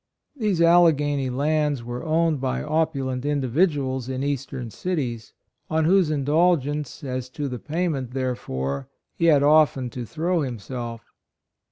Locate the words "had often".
9.25-9.91